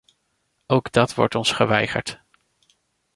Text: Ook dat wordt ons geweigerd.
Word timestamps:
Ook 0.67 0.91
dat 0.91 1.13
wordt 1.15 1.35
ons 1.35 1.51
geweigerd. 1.51 2.21